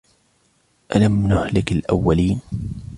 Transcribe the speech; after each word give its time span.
ألم 0.95 1.27
نهلك 1.27 1.71
الأولين 1.71 2.39